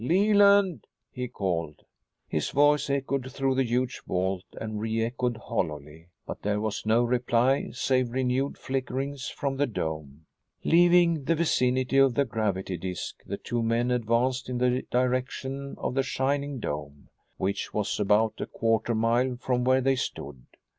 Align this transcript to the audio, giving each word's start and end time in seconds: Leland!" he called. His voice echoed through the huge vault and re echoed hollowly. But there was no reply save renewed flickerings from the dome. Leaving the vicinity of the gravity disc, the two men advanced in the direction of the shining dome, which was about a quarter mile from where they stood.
Leland!" 0.03 0.87
he 1.11 1.27
called. 1.27 1.81
His 2.27 2.49
voice 2.49 2.89
echoed 2.89 3.31
through 3.31 3.53
the 3.53 3.63
huge 3.69 4.01
vault 4.07 4.45
and 4.59 4.79
re 4.81 5.03
echoed 5.03 5.37
hollowly. 5.37 6.07
But 6.25 6.41
there 6.41 6.59
was 6.59 6.87
no 6.87 7.03
reply 7.03 7.69
save 7.73 8.09
renewed 8.11 8.57
flickerings 8.57 9.27
from 9.29 9.57
the 9.57 9.67
dome. 9.67 10.25
Leaving 10.63 11.25
the 11.25 11.35
vicinity 11.35 11.97
of 11.99 12.15
the 12.15 12.25
gravity 12.25 12.77
disc, 12.77 13.17
the 13.27 13.37
two 13.37 13.61
men 13.61 13.91
advanced 13.91 14.49
in 14.49 14.57
the 14.57 14.81
direction 14.89 15.75
of 15.77 15.93
the 15.93 16.01
shining 16.01 16.57
dome, 16.59 17.09
which 17.37 17.71
was 17.71 17.99
about 17.99 18.33
a 18.41 18.47
quarter 18.47 18.95
mile 18.95 19.37
from 19.39 19.63
where 19.63 19.81
they 19.81 19.95
stood. 19.97 20.47